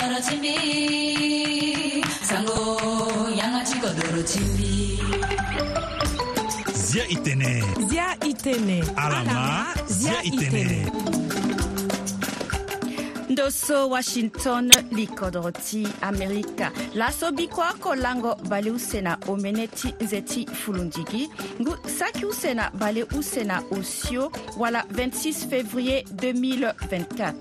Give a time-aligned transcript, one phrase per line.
[0.00, 4.98] doro chimbi sango yanga chiko doro chimbi
[6.74, 10.92] zia itene zia itene alama zia itene, zia itene.
[13.28, 21.30] ndoso washington likodro ti amerika laso bikua kolango bale usena omene ti nze ti fulundigi
[21.60, 27.34] ngu saki usena bale usena osio wala 26 février 2024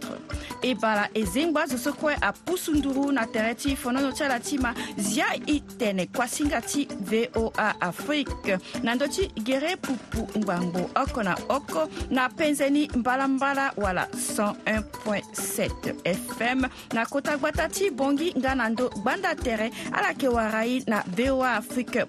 [0.62, 4.40] e bara e zengba zo so kue apusu nduru na tere ti fonono ti ala
[4.40, 10.90] ti ma zia e tene kuasinga ti voa afrique na ndö ti gere pupu ngbangbô
[11.04, 18.56] oko na oko na penzeni mbalambala wala 101.7 fm na kota gbata ti bongi nga
[18.56, 22.04] na ndö gbanda tere ala yeke wara ye na voa afrique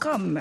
[0.00, 0.38] com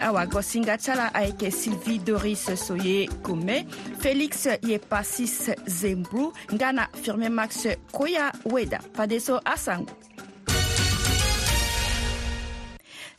[0.00, 3.58] awa gosinga tiala ayeke sylvie doris soye kome
[4.02, 5.36] félix ye pasis
[5.66, 9.92] zembru nga na firmé max koya weda pade so asango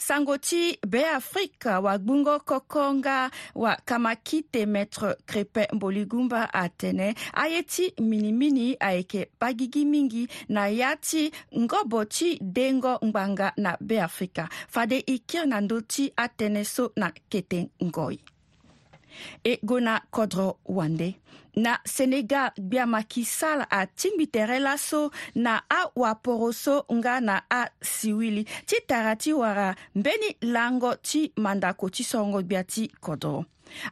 [0.02, 9.30] sango ti beafrique wagbungo kokonga wa kamakite maître crépin mbolingumba atene aye ti minimini ayeke
[9.40, 15.62] bagigi mingi na ya ti ngobo ti dengo ngbanga na beafrika fade e kiri na
[15.62, 18.18] ndö ti atënë so na kete ngoi
[19.44, 21.10] e go na kodro wande
[21.56, 28.76] na senegal gbia maki sall atingbi tere laso na awaporo so nga na asiwili ti
[28.88, 33.46] tara ti wara mbeni lango ti mandako ti songo gbia ti kodro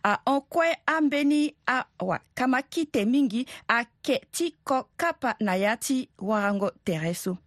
[0.04, 7.38] ahokue ambeni awakama kite mingi ayeke ti ko kapa na ya ti warango tere so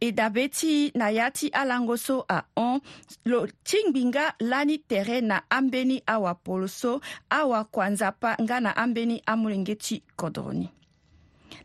[0.00, 2.80] e dabe ti na ya ti alango so ahon
[3.24, 10.02] lo tingbinga lani tere na ambeni awapolo so awakua nzapa nga na ambeni amolenge ti
[10.16, 10.68] kodro ni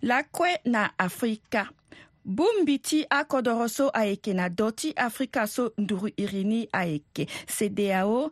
[0.02, 1.70] lakue na afrika
[2.26, 8.30] bongbi ti akodro so ayeke na dö ti afrika so nduru iri ni ayeke cdao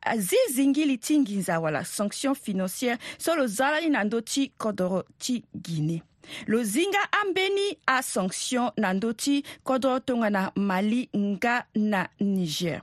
[0.00, 5.04] azinzingi li ti nginza wala sanction financiére so lo za lani na ndö ti kodro
[5.18, 6.02] ti guinée
[6.46, 12.82] lozinga ambeni sanction na ndö ti kodro tongana mali nga na niger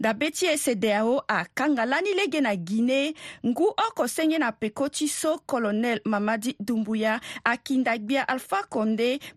[0.00, 3.14] na be ti e cdao akanga lani lege na guiné
[3.46, 4.06] ngu oko
[4.38, 8.66] na peko ti so colonel mamadi dumbuya akinda gbia alpha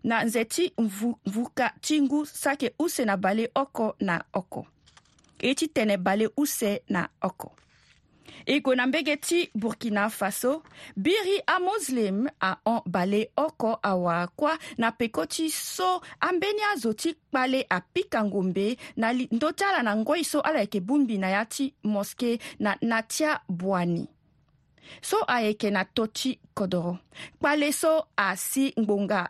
[0.04, 2.00] na nze ti mvuka ti
[2.32, 4.66] sake use na bale oko na oko
[5.40, 5.70] e ti
[6.36, 7.52] use na oko
[8.46, 10.62] e gue na mbege ti burkina faso
[10.96, 18.76] biri amoslim ahon-bale oko awakua na peko ti so ambeni azo ti kpale apikango mbe
[18.96, 22.38] na li, ndö ti ala na ngoi so ala yeke bongbi na ya ti moske
[22.58, 24.06] na na tia buani
[25.02, 26.98] so ayeke na tö ti kodro
[27.38, 29.28] kpale so asi ngbonga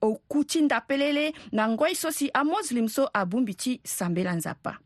[0.00, 4.78] oku ti ndapelele na ngoi so si amoslim so abongbi ti sambela nzapa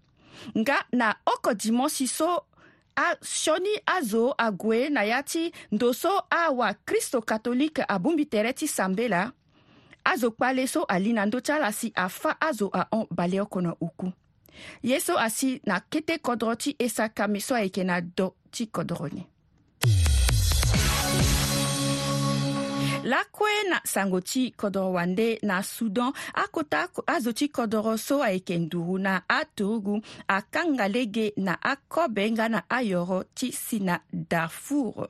[0.59, 2.50] nga na oko dimonsi so
[2.97, 9.09] asioni azo ague na ya ti ndo so awa kristo katolike abongbi tere ti sambe
[9.09, 9.33] la
[10.05, 13.75] azo kpale so ali na ndö ti ala si afâ azo ahon bale oko na
[13.81, 14.13] uku
[14.83, 18.67] ye so asi na kete kodro ti e saka mi so ayeke na do ti
[18.67, 19.30] kodro ni
[23.05, 28.99] lakue na sango ti kodro wande na sudan akota azo ti kodro so ayeke nduru
[28.99, 35.09] na atogo akanga lege na akobenga na ayoro ti si na darfour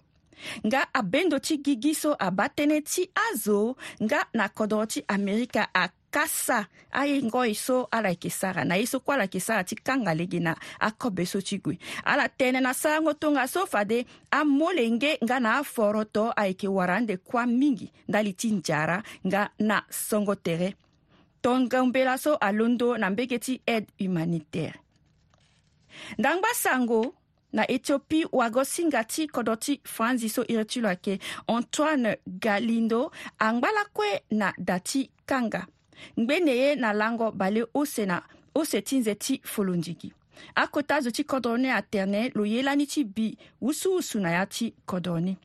[0.66, 5.66] nga abendo ti gigi so abâ tënë ti azo nga na kodro ti amerika
[6.10, 9.76] kasa ahingo e so ala yeke sara na ye so kue ala yeke sara ti
[9.78, 15.38] kanga lege na akobe so ti gue ala tene na sarango tongaso fade amolenge nga
[15.40, 20.74] na aforo to ayeke wara ande kuâ mingi ndali ti nzara nga na songo tere
[21.42, 24.78] tongambela so alondo na mbege ti aide humanitaire
[26.18, 27.14] ndangba sango
[27.52, 31.18] na éthiopie wago singa ti kodro ti franzi so iri ti lo ayeke
[31.54, 35.66] antoine galindo angbala kue na da ti kanga
[36.16, 38.22] mgbe na ye na lango bale ose na
[38.54, 40.12] ose ti nze ti folondigi
[40.54, 45.36] akota zo ti kodone atene lo ye lani ti bi wusuwusu na ya ti kodoni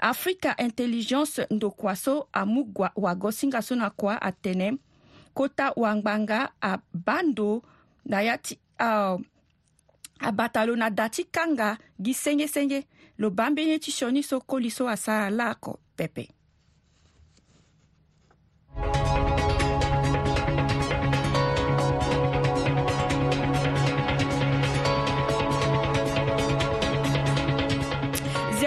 [0.00, 4.78] africa intelligence ndokua so amu wago singaso na kua atene
[5.34, 7.62] kota wangbanga abando
[8.04, 8.58] na ya ti
[10.18, 12.86] abata lo na da ti kanga gi sengesenge
[13.18, 16.28] lo ba ambeni ti sioni so koli so asara laako pepe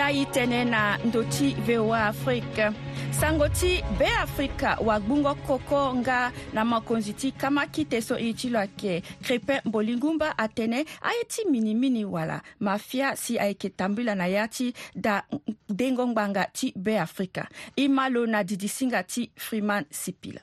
[0.10, 2.66] ya e tënë na ndo ti voa afrique
[3.14, 8.58] sango ti beafrika wagbungo koko nga na makonzi ti kama kite so e ti lo
[8.60, 14.48] ayeke crépin bolingumba atënë aye ti minimini wala ma fia si ayeke tambula na ya
[14.50, 15.22] ti da
[15.70, 17.46] dengo ngbanga ti beafrika
[17.78, 20.42] e ma lo na didisinga ti freeman sipila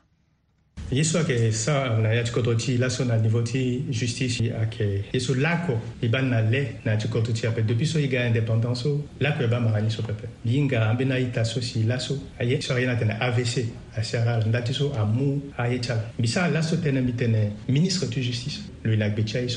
[0.93, 5.21] yeso ayeke sara na ya ti kodro ti laso na niveau ti justice ayeke ye
[5.21, 8.06] so lako e ba na le na ya ti kodro ti ape depuis so e
[8.06, 11.61] ga indépendance so lako e ba mara ni so pepe mbi hinga ambeni aita so
[11.61, 13.67] si laso aye so ayeni atene avc
[13.98, 17.00] a ndatiso amu ayecha misa la sotene
[17.69, 19.48] ministre de justice le lac mais qui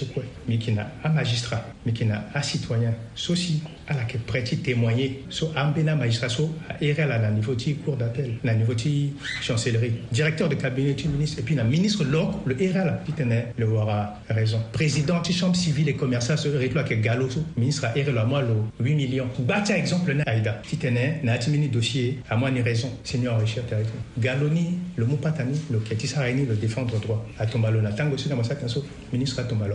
[0.47, 1.63] mikina un magistrat
[2.05, 6.49] na un citoyen sosi ala laquelle prêti témoigner so ambena magistrat so
[6.81, 11.09] era la na niveau ti cour d'appel la niveau ti chancellerie directeur de cabinet du
[11.09, 15.31] ministre et puis la ministre lok le era la pitene le wara raison président ti
[15.33, 17.27] chambre civile et commerciale so retlo que galo
[17.57, 21.67] ministre a era la moi lo 8 millions batia exemple naïda aida pitene na timini
[21.67, 23.99] dossier à moi ni raison seigneur Richard Territoire
[24.29, 27.25] Galoni, le Mupatani, le Ketisaraini, le défendre droit.
[27.39, 29.73] À Tombalo, na tango sina masaka so, ministre à Tombalo.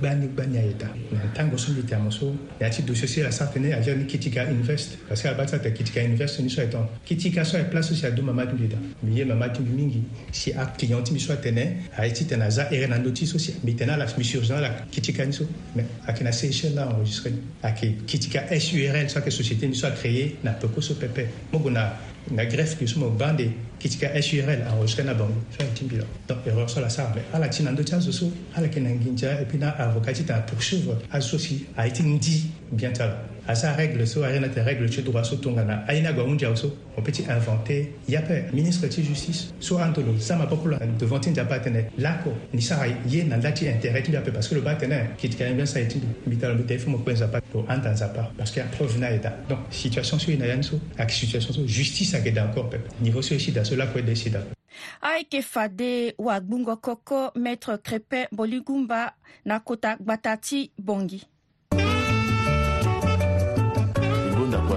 [0.00, 0.86] bani bani aeta.
[1.12, 4.96] Na tango so lite amoso, ya ti dossier la sartene a jani Kitika Invest.
[5.08, 6.88] Parce qu'à battre ta Kitika Invest ni so étant.
[7.04, 8.76] Kitika so est place aussi à do mamadou lida.
[9.02, 13.34] Miye mamadou mingi, si a client mi so tene, a ti tenaza et na notice
[13.34, 13.56] aussi.
[13.64, 15.44] Mi tena la dans la Kitika ni so.
[15.76, 17.32] Mais a kena Seychelles là enregistré.
[17.62, 21.26] A Kitika SURL, soit que société ni so créée, na peko so pepe.
[21.52, 21.94] Mogona
[22.30, 26.38] na greffe que somo bande kitika SURL enregistré ah, na bangu so un bila donc
[26.46, 29.40] erreur sur la sa mais ala ah, tin ando tiazo so ala ah, kena nginja
[29.40, 33.72] et puis na avocat ti ta poursuivre associé a été ndi bien tala à sa
[33.72, 37.12] règle so arena te règle tu droit so tongana aina gwa unja so on peut
[37.28, 40.68] inventer yape ministre de justice so antolo ça m'a beaucoup
[40.98, 44.56] devant tin japa tene lako ni sa ye na lati intérêt ti yape parce que
[44.56, 48.30] le batene kitika bien ça été mital mete fo mo pensa pas to anta zapa
[48.36, 52.28] parce que preuve na donc situation sur ina yanso ak situation so justice a ak
[52.38, 54.40] encore peuple niveau sur ici cela que décida
[55.02, 59.02] ayeke fade wagbungo koko maître crépin bolingumba
[59.44, 61.20] na kota gbata ti bongi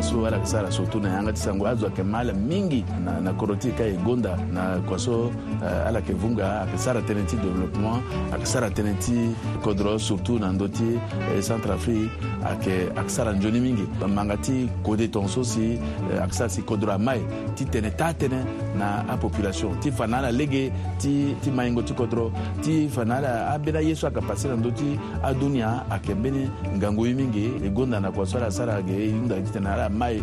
[0.03, 3.83] so alakisala surtout na yanga ti sango azwake mala mingi na, na koro ti ka
[3.83, 8.03] e gonda na kua so uh, ala yeke vunga ayeke sara tënë ti développement
[8.33, 9.15] ayeke sara tënë ti
[9.63, 12.11] kodro surtout na ndö ti eh, centre afrique
[12.43, 13.85] ayeke ayeke sara nzoni mingi
[14.15, 15.79] manga ti kodé tongaso si
[16.11, 17.23] eh, ayeke sara si kodro amae
[17.55, 18.41] ti tene taa tënë
[18.75, 20.67] na apopulation ti fa na ala lege
[20.99, 22.27] ti, ti maingo ti kodro
[22.61, 26.49] ti fa na ala ambeni aye so ayeke passe na ndö ti adunia ayeke mbeni
[26.77, 29.89] ngangu ye mingi e gonda na kua so ala sara ayeke hunda ti tene ala
[29.93, 30.21] ma ye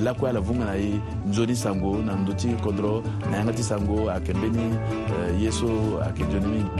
[0.00, 0.92] lakoya la vunga na ye
[1.28, 4.66] nzoni sango na ndö ti kodro na yanga ti sango ayeke mbeni
[5.12, 5.68] euh, ye so
[6.04, 6.74] ayeke nzoni mingi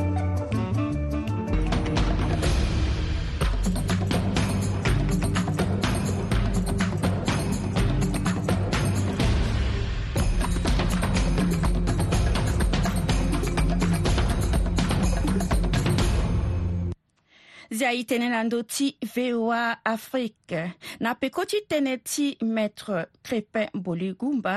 [17.96, 20.62] aitene na ndö ti voa afrique
[21.02, 24.56] na peko ti tënë ti maître crépin bolingumba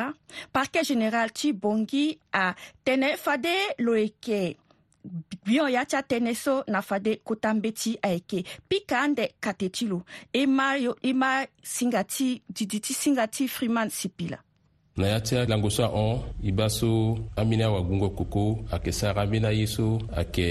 [0.55, 2.05] parquet général ti bongi
[2.45, 3.55] atene fade
[3.85, 4.41] lo e yeke
[5.45, 9.87] gbion ya ti atënë so na fade kota mbe ti ayeke pika ande kate ti
[9.91, 10.01] lo
[10.39, 11.31] e ma, yo, e ma
[11.63, 14.37] singa ti didi ti singa ti freeman sipila
[14.99, 18.77] na ya tɩ lango soa õ y baso a mina a wa gũngo koko a
[18.83, 20.45] kɛ saaga n bena yeso a kɛ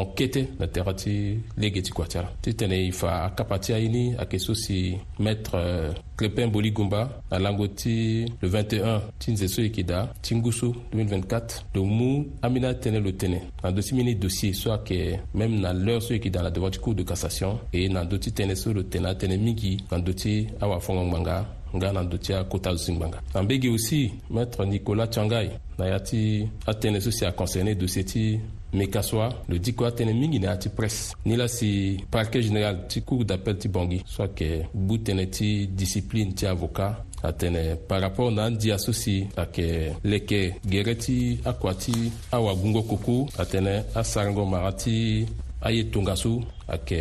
[0.00, 1.12] enquête na tɛg tɩ
[1.60, 4.38] lege tɩ koa tɛra tɩ tẽne y fa a kapa tɩ a yĩni a kɛ
[4.46, 9.70] sosi maître euh, clépin boli gumba na lango tɩ le 21 tɩ n zeso ye
[9.72, 13.94] kɩda tɩ n gusu 2024 lo mu a mina tẽne lo tẽne na do tɩ
[13.96, 16.94] mi ne dossier soa kɛ même na l'heure so ye kɩda na devant tɩ cour
[16.94, 20.12] de cassation e na do tɩ tẽne so lo tẽne a tẽne miki na do
[20.12, 24.64] tɩ a wa fõnga ŋmanga nga na ndö ti akota zingbanga na mbege aussi maître
[24.64, 28.40] nicolas tiangai na ya ti atënë so si aconcerné dossier ti
[28.72, 29.16] meka so
[29.48, 31.70] lo di kue atënë mingi na ya ti presse ni la si
[32.10, 36.94] parquet général ti cour d'appel ti bongi so ayeke bu tënë ti discipline ti avocat
[37.22, 39.66] atene par rapport na andia so si ayeke
[40.04, 41.94] leke gere ti akua ti
[42.32, 45.26] awagungo koko atene asarango mara ti
[45.66, 46.32] aye tongaso
[46.68, 47.00] ayeke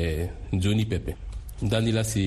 [0.54, 1.12] nzoni pepe
[1.62, 2.26] ndani la si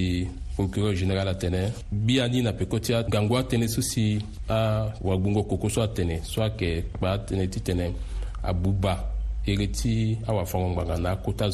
[0.56, 4.04] procureur général atene Biani na peko ti gango atene so si
[4.48, 7.90] awagbungo koko so atene Soit ayeke kpa atënë ti tene
[8.44, 8.94] abuba
[9.46, 11.46] ti awafango ngbanga na akota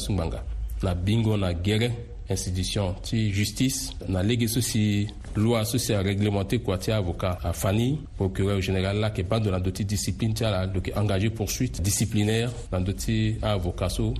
[0.83, 1.89] na bingo na gere
[2.29, 7.99] institution ti justice na lege so si loi so si aréglementé kua ti avocat afani
[8.17, 12.93] procureur général la qui bando na ndö discipline ti ala engagé poursuite disciplinaire dans ndö
[12.93, 14.13] ti avocat so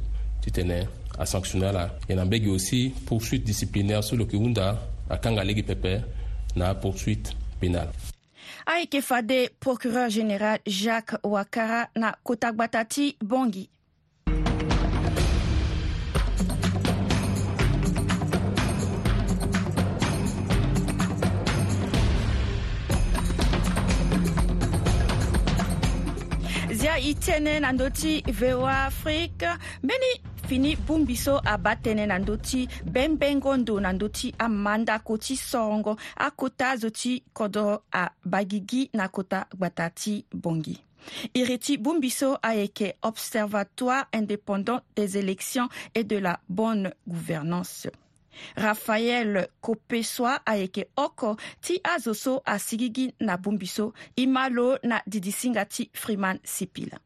[1.18, 4.80] à sanctionner la a aussi poursuite disciplinaire sur le Kunda
[5.10, 6.02] à Kangalegi Pepe
[6.56, 7.90] na poursuite pénale
[8.66, 13.70] Aïe fade procureur général jacques wakara na Kotakbatati, bongi
[26.72, 29.46] zia Itene, tënë voa afrique
[29.84, 30.33] Benny.
[30.54, 32.60] fini bongbiso aba tënë na ndö ti
[32.96, 35.94] bembengo ndo na ndö ti amandako ti sorongo
[36.26, 37.70] akota zo ti kodro
[38.04, 40.76] aba gigi na kota gbata ti bongi
[41.34, 47.90] e re ti bongbiso ayeke observatoire indépendant des élections et de la bonne gouvernance
[48.56, 54.78] rafael kopesua ayeke oko ti azo so asigi gi na bongbi so e ma lo
[54.84, 57.00] na didisinga ti freeman sipila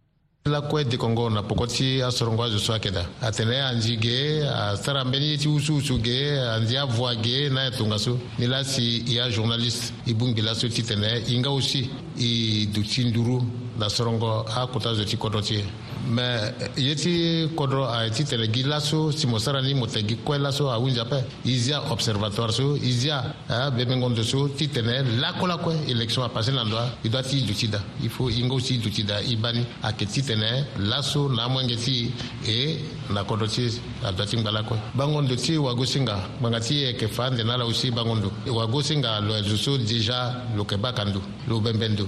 [0.48, 4.48] lakue di kongo na poko ti asoro ngo azo so ayeke da atene anzi ge
[4.48, 9.20] asara ambeni ti usuusu ge anzi avoi ge na ayeke tongaso ni la si e
[9.20, 14.94] ajournaliste e bongbi laso ti tene hinga aussi e duti nduru da sorongo a kota
[14.96, 15.64] zo ti kodro ti
[16.08, 20.18] me ye ti kodro ayeti tene gi laso si mo sara ni mo tene gi
[20.24, 23.36] kue laso awinzi ape i zia observatoire so i zia
[23.76, 27.80] bebengondo so ti tene lakolakue élection apase na ndö i doit ti i duti da
[28.02, 31.44] il faut i ngeu si i duti da i bani ayeke ti tene laso na
[31.44, 32.12] amwenge ti
[32.46, 33.70] e na kodro ti
[34.02, 37.54] adoit ti ngba lakue bangondo ti wago singa ngbanga ti e yeke faa ande na
[37.54, 41.22] ala aussi bangondo wago singa lo ayeke zo so déjà lo yeke bâ ka ndo
[41.46, 42.08] lo bembe ndo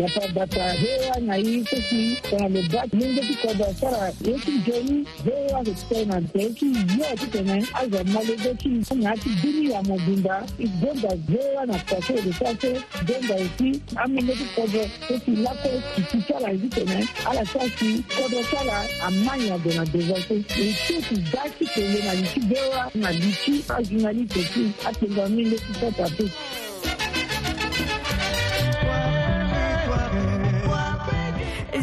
[0.00, 6.20] dafa bata hewa na hii sisi kana lebaki mingi tikoda sara yeki joni hewa kutena
[6.20, 6.64] teki
[7.00, 13.36] yo kitene aza malebeki na ti dini ya mobimba igonda hewa na kwaso edesase gonga
[13.38, 19.70] esi amingi tikodo esi lako kiti sara ezi tene ala sasi kodo sara amanya do
[19.72, 24.72] na devase esi ti da ti tele na liti hewa na liti azuna liti esi
[24.88, 26.30] atenga mingi tikota peki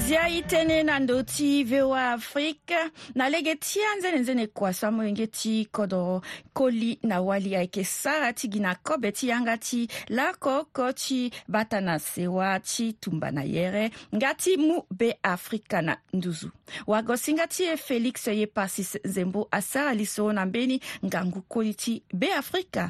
[0.08, 2.78] zia e tënë na ndo ti voa afrique
[3.20, 6.22] na lege ti anzene-nzene kua so amolenge ti kodro
[6.56, 9.82] koli na wali ayeke sara ti gi na kobe ti yanga ti
[10.16, 11.20] lakoko ti
[11.52, 16.48] bata na sewa ti tumba na yere nga ti mu be afrika na nduzu
[16.92, 21.94] wagosinga ti e félix ye pasis nzembo asara li so na mbeni ngangu koli ti
[22.20, 22.86] beafrika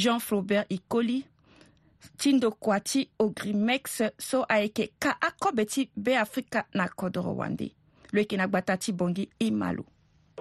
[0.00, 1.24] jean flaubert e koli
[2.18, 3.82] tindo kua ti ogrimex
[4.28, 7.66] so ayeke ka akobe ti beafrika na kodro wande
[8.12, 9.84] lo yeke na gbata ti bongi e ma lo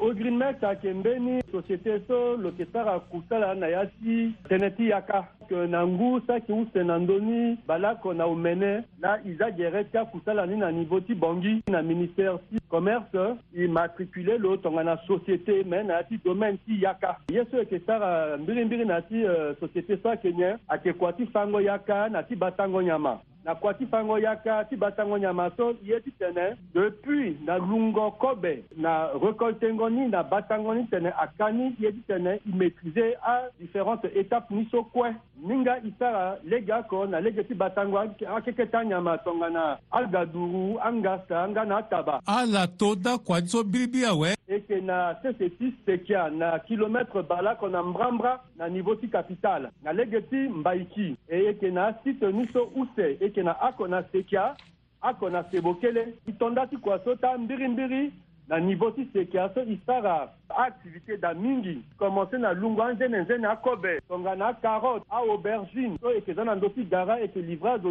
[0.02, 4.16] ogrimet akembeni société so lo sara kusala na ya si
[4.50, 9.20] tënë ti yaka ke na ngu so ayeke use na ndöni balako na omene la
[9.26, 14.38] iza gere ti akusala ni na niveau ti bongi na ministère ti commerce e matriculé
[14.38, 18.40] lo tongana société me na ya ti domaine ti yaka ye so yeke sara euh,
[18.40, 22.24] mbirimbiri na ya ti euh, société so ayeke nyen ayeke kua ti fango yaka na
[22.24, 26.00] ti ba tango nyama na kuâ ti fango yaka ti ba sango nyama so ye
[26.02, 31.52] ti tene depuis na lungo kobe na récoltengo ni na ba sango ni tene aka
[31.52, 36.72] ni ye ti tene i maîtrise adifférente étape ni so kue ninga i sara lege
[36.76, 41.78] oko na lege ti ba sango akeke ti anyama tongana aga duru angasa anga na
[41.78, 46.60] ataba ala toda kuâ ti so biribiri awe e yeke na sese ti sekia na
[46.68, 51.94] kilomètre balako na mbrambra na niveau ti capitale na lege ti mbaiki e yeke na
[52.04, 54.56] site ni so use e teke na akonasekia
[55.02, 58.14] akonasebokele i tonda ti kua so ta mbirimbiri
[58.48, 60.30] na nivo ti sekia so i sara
[60.60, 66.32] activité da mingi komose na lungu anzene nzene akobe tonga na carote aubergine so eke
[66.32, 67.88] eza na ndö ti gara eke livrage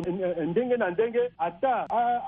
[0.46, 1.86] ndenge na ndenge ata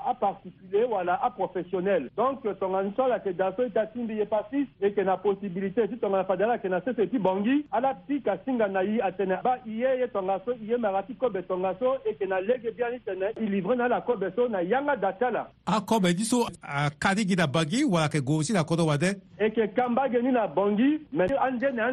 [0.09, 4.67] aparticulier wala aprofessionnel donc euh, tongani so ala yeke da so ti atimbi ye pasis
[4.81, 8.81] yeke na possibilité ti tongana fadala yeke na sese ti bongi ala pika singa na
[8.81, 12.71] ye atene ba ye ye tongaso ye mara ti kobe tongaso e yeke na lege
[12.71, 16.25] biani tene e livre na ala kobe so na yanga da ti ala akobe ti
[16.25, 19.67] so aka ti gi na bagi wala yeke go si na kodro wade e yeke
[19.67, 21.87] kamba ge ni à Bangui, mais na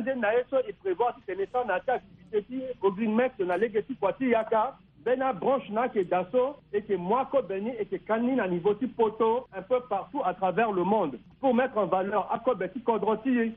[5.07, 9.62] bena branche na ke Dasso et que Mwako Beni et que Kanina Nivoti Poto un
[9.62, 13.52] peu partout à travers le monde pour mettre en valeur Akobeti Kodroti,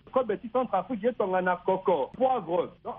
[0.71, 2.93] afrique et Tongana Koko, Poivre, donc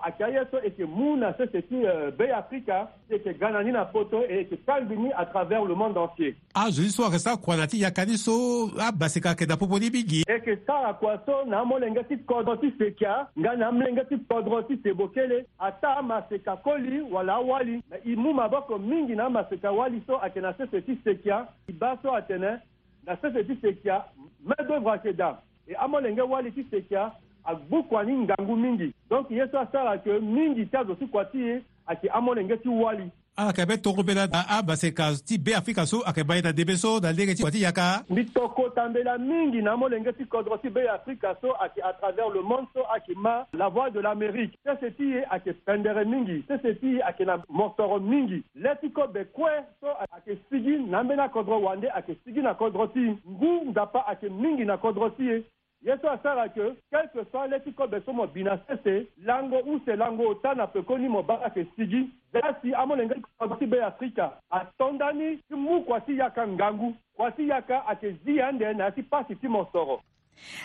[0.51, 1.45] so et que Mouna ti
[1.85, 6.35] euh, Bay Africa et que na Poto et que Kalbini à travers le monde entier.
[6.53, 10.23] Ah, je dis soir que ça, Kwanati ke Abaseka Kedapopo Bigi.
[10.27, 16.99] Et que ça, à quoi ça, Namolengati Kodroti Sekia, Ganamlengati Kodroti bokele Ata Maseka Koli,
[17.09, 18.01] Wala Wali, mais
[18.33, 22.15] mu maboko mingi na maseka wali so ayeke na sese ti sekia e ba so
[22.15, 22.57] atene
[23.05, 24.03] na sese ti sekia
[24.45, 25.37] main d'œuvre ayeke da
[25.67, 27.11] e amolenge wali ti sekia
[27.45, 31.25] agbu kua ni ngangu mingi donc ye so asara yeke mingi ti azo si kua
[31.25, 35.37] ti ye ayeke amolenge ti wali ayeke ah, be tongobela na abase ah, ka ti
[35.41, 37.61] be afi ka so ayeke ba ye na debe so na ndenge ti kua ti
[37.65, 42.29] yaka mbi tokotambela mingi na molenge ti kodro ti be afrika so ayeke à travers
[42.33, 46.45] le monde so ayeke ma la voix de l'amérique sese ti ye ayeke pendere mingi
[46.47, 50.99] sese ti ye ayeke na mosoro mingi le ti kode kue so ayeke sigi na
[50.99, 55.25] ambeni akodro wande ayeke sigi na kodro ti ngu nzapa ayeke mingi na kodro ti
[55.27, 55.45] ye eh.
[55.83, 59.95] ye so asalaki quelque soit le ti kobe so mo bi na sese lango use
[59.99, 64.31] lango ta na pekoni mo banga yeke sigi zia si amolenge ti ti be afrika
[64.49, 68.91] atondani ti mu kua ti yaka ngangu kua ti yaka ayeke zi ande na ya
[68.91, 69.99] ti pasi ti mo soro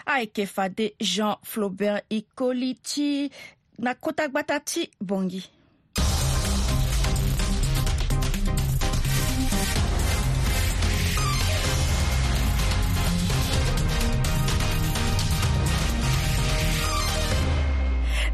[0.07, 3.31] ayeke fade jean flaubert ikoli ti
[3.79, 5.43] na kota gbata ti bongi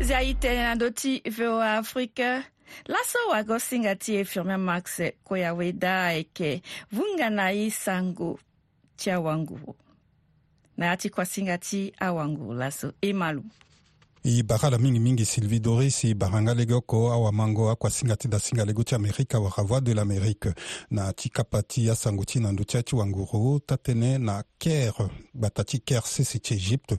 [0.05, 2.29] ziaitena ndoti voa afrique
[2.93, 4.85] laso wagosinga ti e firmin max
[5.27, 8.39] kue aweda ayeke vunga na ye sango
[8.99, 9.73] ti awanguru
[10.77, 13.45] na yâ ti kuasinga ti awanguru laso e malu
[14.27, 18.83] i baga la mingimingi sylvie doris i baranga lege oko awamango akuasinga ti dasinga lego
[18.83, 20.49] ti amérika wara voix de l'amérique
[20.91, 25.05] na ti kapa ti asango ti na ndö ti ti wanguru ta tënë na kere
[25.35, 26.97] gbata ti kere sese ti égypte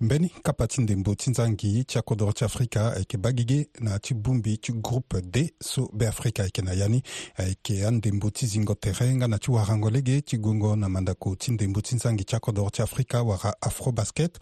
[0.00, 4.14] mbeni kapa ti ndembo ti nzangi ti akodro ti afrika ayeke bagi ge na ti
[4.14, 7.02] bongbi ti groupe d so beafrika ayeke na ya ni
[7.36, 11.50] ayeke andembo ti zingo tere nga na ti warango lege ti gongo na mandako ti
[11.50, 14.38] ndembo ti nzangi ti akodro ti afrika wara afrobasket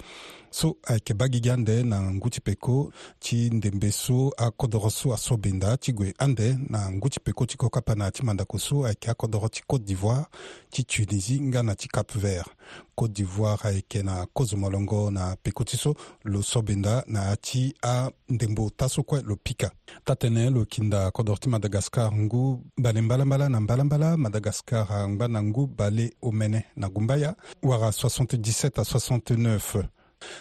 [0.50, 5.12] so ayeke eh, bagi gi ande na ngu ti peko ti ndembe so akodro so
[5.12, 8.58] aso benda ti gue ande na ngu ti peko ti kokapa na yâ ti mandako
[8.58, 10.24] so ayeke eh, akodro ti côte d'ivoire
[10.70, 12.48] ti tunisie nga na ti cap vert
[12.96, 17.28] côte d'ivoire ayeke eh, na kozo molongo na peko ti so lo so benda na
[17.30, 19.70] yâ ti andembo ta so kue lo pika
[20.04, 25.42] ta tënë lo kinda akodro ti madagascar ngu bale mbalambala na mbalambala madagascar angba na
[25.42, 29.88] ngu bale omene na ngumba ya wara 77 à 69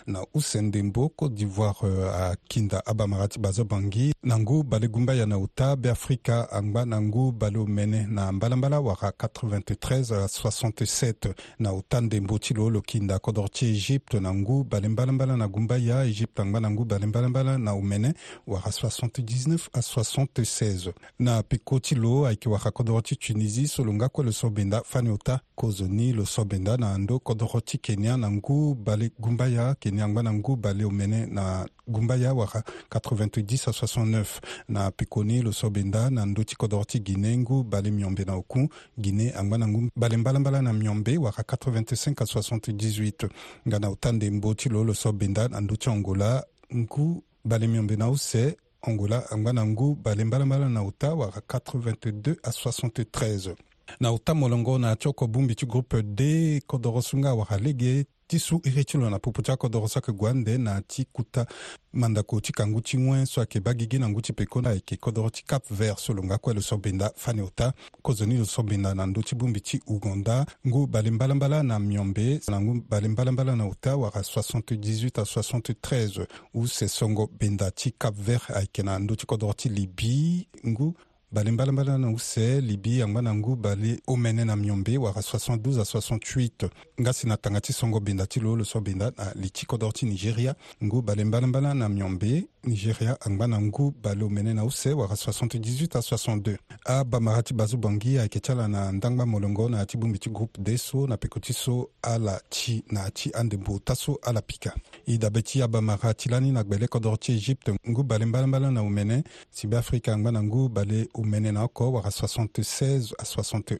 [0.08, 1.84] na usendembo côte d'ivoire
[2.32, 6.86] akinda euh, abamara ti bazo bangi na ngu bale gumba ya na uta beafrika angba
[6.86, 12.82] na ngu bale omene na mbalambala wara 93-67 euh, na uta ndembo ti lo lo
[12.82, 16.86] kinda kodro ti égypte na ngu bale mbalambala na gumba ya égypte angba na ngu
[16.86, 18.14] bale mbalambala na omene
[18.48, 24.26] wara 79-76 na piko ti lo ayeke wara kodro ti tunisie so lo nga kue
[24.26, 28.18] lo so benda fani uta kozo ni lo so benda na ndö kodro ti kenya
[28.18, 32.34] na ngu bale gumba ya waka kini yango na ngu bale omene na ngumba ya
[32.34, 34.26] waka 88 69
[34.70, 38.36] na pikoni lo so benda na ndö ti kodro ti guiné ngu bale miombe na
[38.36, 43.30] oku guiné angba na ngu bale mbalambala na miombe waka 85 78
[43.68, 47.68] nga na otande mbö ti lo lo so benda na ndö ti angola ngu bale
[47.68, 53.56] miombe na ose angola angba na ngu bale mbalambala na ota waka 82 à 73
[54.00, 58.40] na utambo longo na tioko bungbi ti groupe d kodro so nga wara lege ti
[58.40, 61.46] su iri ti lo na pupu ti akodro so ayeke gua ande na ti kuta
[61.94, 64.98] mandako ti kangu ti ŋue so ayeke ba gigi na ngu ti peko na ayeke
[64.98, 68.46] kodro ti cap vert so lo nga kue lo so benda fani ota kozoni lo
[68.46, 72.82] so benda na ndö ti bongbi ti ouganda ngu bale mbalambala na miombe na ngu
[72.90, 78.50] bale mbalambala na ota wara 78 à 73 u se songo benda ti cap vert
[78.52, 80.94] ayeke na ndö ti kodro ti libye ngu
[81.32, 85.84] bale mbalambala na use libi yango na ngu bale omene na miombe wara 72 a
[85.84, 86.70] 68
[87.02, 89.66] nga si na tanga ti songo benda ti lo lo so benda na li ti
[89.66, 94.64] kodro ti nigeria ngu bale mbalambala na miombe nigeria angba na ngu bale omene na
[94.66, 99.70] use wara 78 a 62 abamara ti bazo bongi ayeke ti ala na ndangba molongo
[99.70, 103.02] na yâ ti bongbi ti groupe d so na peko ti so ala ti na
[103.04, 106.88] yâ ti andembu ta so ala pika e dabe ti abamara ti lani na gbele
[106.88, 111.10] kodro ti égypte ngu bale mbalambala na omene si be afrika angba na ngu bale
[111.18, 113.80] o mɛnɛna kɔ waga 76 a 61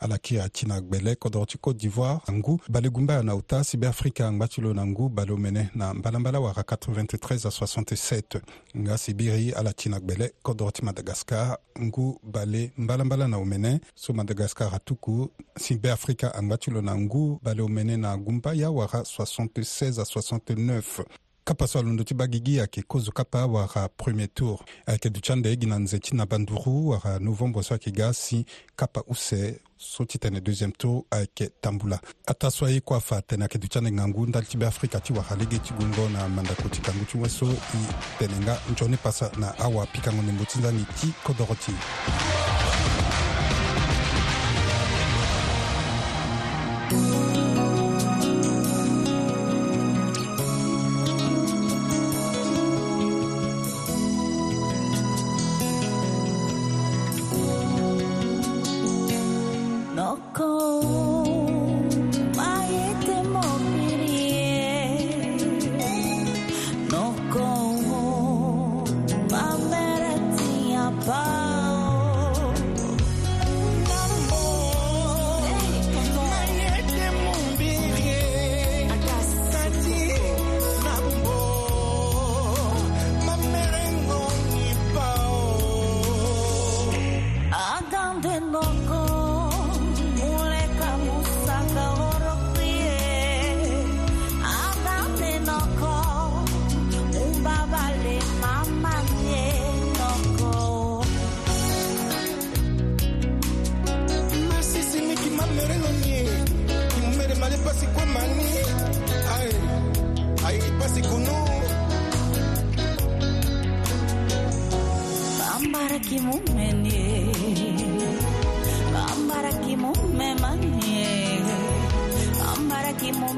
[0.00, 3.84] ala kiri a ti na gbɛlɛ kɔdɔgɔ ti cote d'ivoire angu balegunba na uta sibe
[3.86, 8.40] afrika ngba ti lo na ngu bale o mɛnɛ na mbalambala waga 93 a 67
[8.74, 13.80] nga sibiri ala ti na gbɛlɛ kɔdɔgɔ ti madagascar ngu bale mbalambala na o mɛnɛ
[13.94, 18.54] so madagascar atuku sibe afrika angba ti lo na ngu bale o mɛnɛ na gumba
[18.54, 21.04] ya waga 76 a 69
[21.46, 25.78] kapa so alondo ti bagigi ayeke kozo kapa wara premier tour ayeke duti andege na
[25.78, 28.44] nze ti na banduru wara novembre so ayeke ga asi
[28.76, 33.42] kapa use so ti tene deuxiéme tour ayeke tambula ata so aye kuâ fa tene
[33.44, 36.80] ayeke duti anenge ngu ndali ti beafrika ti wara lege ti gungo na mandako ti
[36.80, 37.86] kangu ti weso i
[38.18, 41.72] tene nga nzoni pasa na awa pikango nengo ti nzangi ti kodro ti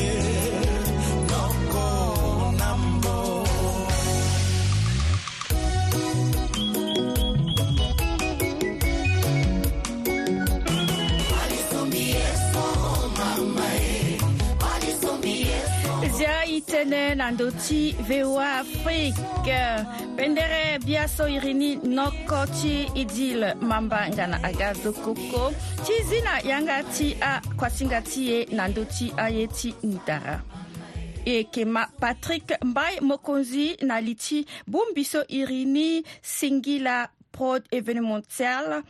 [16.90, 19.58] mone na ndö ti voa afrique
[20.16, 25.52] pendere bia so iri ni noko ti idile mambanga na aga zokoko
[25.86, 30.42] ti zi na yanga ti akuasinga ti ye na ndö ti aye ti ndara
[31.24, 37.62] e yeke ma patrik mbai mokonzi na li ti bongbi so iri ni singila prod
[37.70, 38.82] événementiel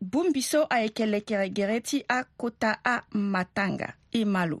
[0.00, 4.60] bongbi so ayeke lekere gere ti akota amatanga e ma lo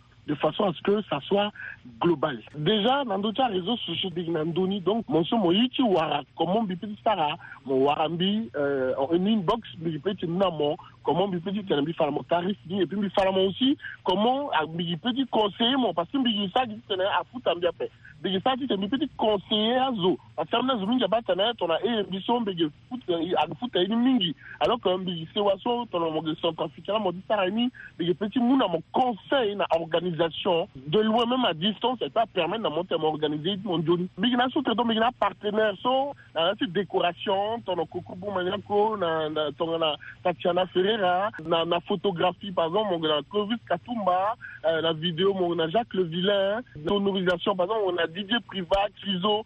[0.27, 1.51] de façon à ce que ça soit
[1.99, 2.37] global.
[2.57, 6.63] Déjà, le réseau social de nandoni, donc, mon son, wara, comment
[7.03, 9.67] sara, mon warambi, euh, en inbox,
[10.27, 14.49] namo, comment tenambi je aussi, comment
[15.31, 16.17] conseiller, mon, parce que
[16.53, 17.23] ça, dit à
[19.17, 20.19] conseiller zo.
[20.35, 21.37] Parce que
[22.45, 22.69] bi
[23.73, 24.35] à une mingi.
[24.59, 24.89] Alors que,
[29.01, 33.07] conseil, na organisé organisation, de loin même à distance, et ça permet de monter mon
[33.07, 34.07] organiser mon journée.
[34.17, 39.29] Bigna soutre, donc bigna partenaires sont euh, la tu décoration, ton koko pour maniako, na,
[39.57, 45.35] ton, na, Tatiana Ferreira, na, photographie, par exemple, on a Clovis Katumba, euh, la vidéo,
[45.39, 49.45] on a Jacques Le Vilain, l'honorisation par exemple, on a Didier Privat, Cliso,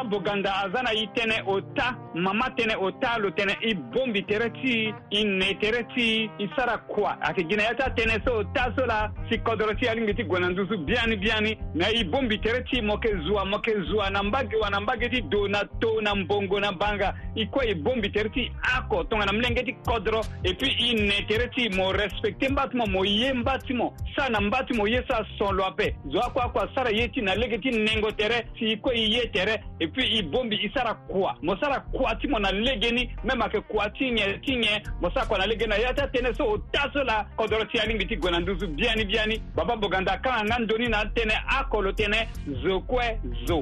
[0.11, 1.91] boganda aza na i tënë o ta
[2.25, 6.07] mama tënë o ta lo tene i bombi tere ti i ne tere ti
[6.43, 9.39] i sara kuwa ayeke gi na ya ti atënë so o ta so la si
[9.47, 12.99] kodro ti alingi ti gue na nduzu biani biani na i bombi tere ti mo
[12.99, 16.15] yeke zwa mo yeke zwa na mbage wa na mbage ti do na to na
[16.15, 20.53] mbongo na banga i kue e bombi tere ti ako tongana milenge ti kodro e
[20.53, 23.93] puis i ne tere ti mo respecte mba ti mo mo ye mba ti mo
[24.15, 27.07] sara na mba ti mo ye so ason lo ape zo akue akua sara ye
[27.07, 30.17] ti na lege ti nengo tere si i kue i ye tere e puis puis
[30.19, 33.61] i bombi i sara kuwa mo sara kuwa ti mo na legeni me ma yeke
[33.61, 36.43] kuwa ti nyen ti nyen mo sara kuwa na legeni na ya ti atënë so
[36.49, 40.13] o taa so la kodro ti alingbi ti gue na nduzu biani biani babâ boganda
[40.13, 42.25] akanga nga ndöni na atënë akolo tënë
[42.63, 43.59] zo kue zo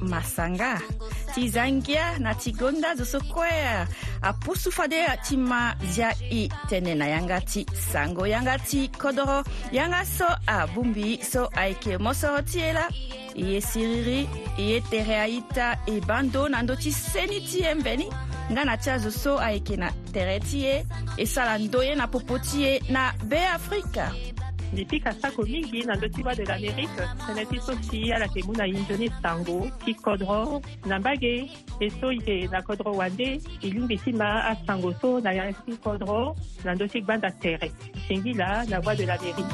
[0.00, 0.78] Masanga.
[1.34, 3.86] ti zangia na ti gonda zo so kue
[4.22, 9.40] apusu fade ti ma zia i tënë na yanga ti sango yanga ti kodro
[9.72, 12.84] yanga so abungbi so ayeke mosoro ti e la
[13.34, 17.72] e ye siriri e ye tere aita e bando na ndö ti seni ti ye
[17.80, 18.10] mbeni
[18.52, 20.74] nga na ti azo so ayeke na tere ti ye
[21.16, 24.12] e sara ndo ye na popo ti ye na beafrika
[24.72, 29.08] Nipika sako mingi na ndotiwa de l'Amérique senati sosi ala ke mu na hinzo ne
[29.20, 31.44] sango ti kodro na mbage
[31.76, 35.76] e so yeke na kodro wande e lingbi ti ma asango so na yâ ti
[35.84, 36.32] kodro
[36.64, 37.68] na ndö ti gbanda tere
[38.08, 39.52] sengi la na voix de l'Amérique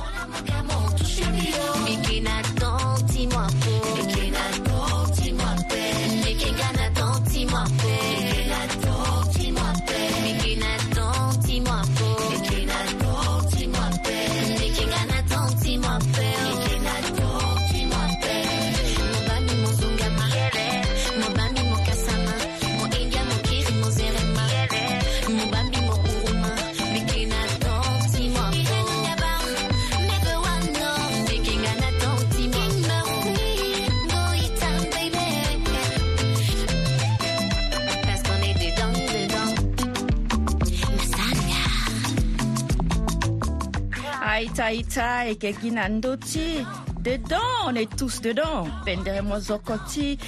[44.59, 46.67] taita ekeki na ndöti
[47.01, 50.19] dedans on est tous dedans pendere mozoko ti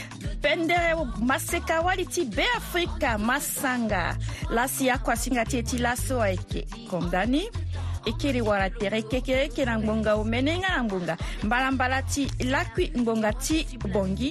[0.42, 4.16] pendere maseka wali ti beafrika masanga
[4.50, 7.42] lasi yako asinga ti e ti laso ayeke kondani
[8.06, 12.90] e kiri wara tere kekere yeke na ngbonga omene nga na ngbonga mbalambala ti lakui
[12.98, 14.30] ngbonga ti bongi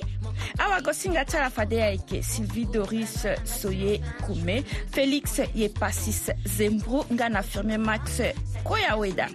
[0.58, 4.62] awakosingatala fade ayeke sylvie doris soye kome
[4.94, 8.22] félix ye pasis zembru nga na firmin max
[8.64, 9.28] koyaweda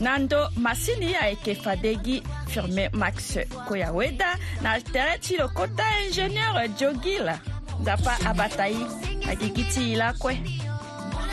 [0.00, 3.36] na ndö masini ayeke fade gi firmin max
[3.68, 7.28] koyaweda na tere ti lokota ingénieur jogil
[7.80, 8.84] nzapa abata ye
[9.30, 10.34] agigi ti ila kue